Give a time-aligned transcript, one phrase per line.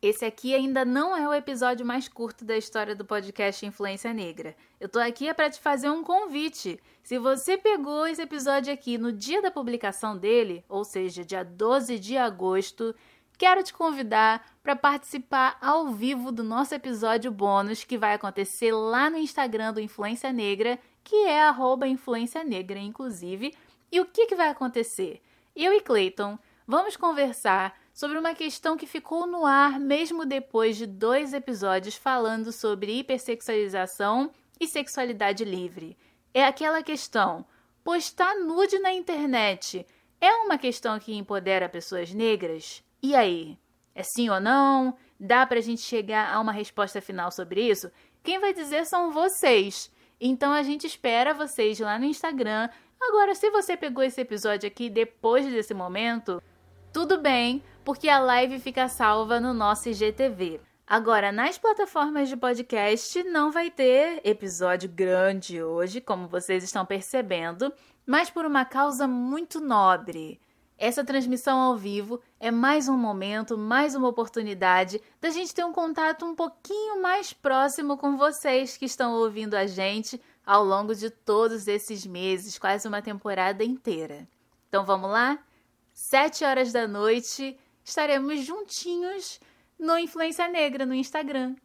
[0.00, 4.54] Esse aqui ainda não é o episódio mais curto da história do podcast Influência Negra.
[4.78, 6.78] Eu tô aqui é para te fazer um convite.
[7.02, 11.98] Se você pegou esse episódio aqui no dia da publicação dele, ou seja, dia 12
[11.98, 12.94] de agosto,
[13.36, 19.10] quero te convidar para participar ao vivo do nosso episódio bônus que vai acontecer lá
[19.10, 21.42] no Instagram do Influência Negra, que é
[21.88, 23.52] Influência Negra, inclusive.
[23.90, 25.20] E o que, que vai acontecer?
[25.56, 26.38] Eu e Clayton
[26.68, 32.52] vamos conversar sobre uma questão que ficou no ar mesmo depois de dois episódios falando
[32.52, 34.30] sobre hipersexualização
[34.60, 35.98] e sexualidade livre.
[36.32, 37.44] É aquela questão:
[37.82, 39.84] postar nude na internet
[40.20, 42.84] é uma questão que empodera pessoas negras?
[43.02, 43.58] E aí?
[43.96, 44.96] É sim ou não?
[45.18, 47.90] Dá pra gente chegar a uma resposta final sobre isso?
[48.22, 49.90] Quem vai dizer são vocês.
[50.20, 52.68] Então a gente espera vocês lá no Instagram.
[53.00, 56.40] Agora, se você pegou esse episódio aqui depois desse momento,
[56.98, 60.60] tudo bem, porque a live fica salva no nosso IGTV.
[60.84, 67.72] Agora, nas plataformas de podcast não vai ter episódio grande hoje, como vocês estão percebendo,
[68.04, 70.40] mas por uma causa muito nobre.
[70.76, 75.72] Essa transmissão ao vivo é mais um momento, mais uma oportunidade da gente ter um
[75.72, 81.10] contato um pouquinho mais próximo com vocês que estão ouvindo a gente ao longo de
[81.10, 84.26] todos esses meses, quase uma temporada inteira.
[84.68, 85.38] Então vamos lá?
[85.98, 89.40] Sete horas da noite, estaremos juntinhos
[89.76, 91.56] no Influência Negra no Instagram.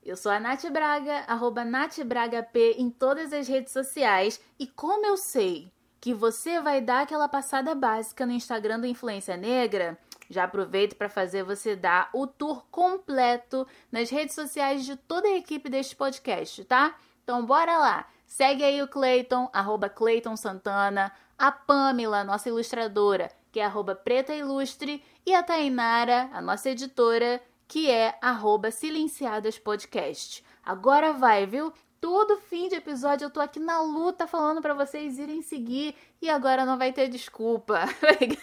[0.00, 4.40] Eu sou a Nath Braga, arroba NathBragaP em todas as redes sociais.
[4.60, 9.36] E como eu sei que você vai dar aquela passada básica no Instagram do Influência
[9.36, 9.98] Negra,
[10.30, 15.36] já aproveito para fazer você dar o tour completo nas redes sociais de toda a
[15.36, 16.96] equipe deste podcast, tá?
[17.24, 18.08] Então bora lá!
[18.30, 24.32] Segue aí o Clayton, arroba Clayton Santana, a Pamela, nossa ilustradora, que é arroba Preta
[24.32, 30.44] Ilustre, e a Tainara, a nossa editora, que é arroba Silenciadas Podcast.
[30.64, 31.72] Agora vai, viu?
[32.00, 36.30] Todo fim de episódio eu tô aqui na luta falando para vocês irem seguir e
[36.30, 37.80] agora não vai ter desculpa.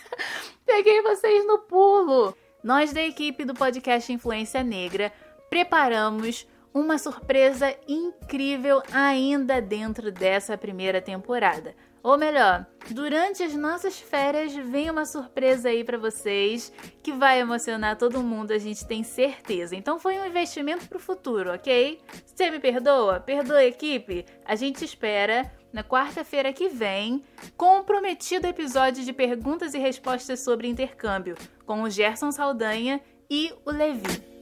[0.68, 2.36] Peguei vocês no pulo.
[2.62, 5.14] Nós da equipe do podcast Influência Negra
[5.50, 11.76] preparamos uma surpresa incrível ainda dentro dessa primeira temporada.
[12.04, 16.72] Ou melhor, durante as nossas férias vem uma surpresa aí para vocês
[17.04, 19.76] que vai emocionar todo mundo, a gente tem certeza.
[19.76, 22.00] Então foi um investimento pro futuro, ok?
[22.26, 23.20] Você me perdoa?
[23.20, 24.26] Perdoa equipe?
[24.46, 27.24] A gente espera na quarta-feira que vem
[27.58, 31.36] com o prometido episódio de perguntas e respostas sobre intercâmbio
[31.66, 34.37] com o Gerson Saldanha e o Levi.